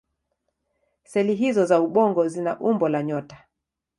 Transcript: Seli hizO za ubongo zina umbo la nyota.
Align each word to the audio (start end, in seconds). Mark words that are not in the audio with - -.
Seli 1.03 1.35
hizO 1.35 1.65
za 1.65 1.81
ubongo 1.81 2.27
zina 2.27 2.59
umbo 2.59 2.89
la 2.89 3.03
nyota. 3.03 3.47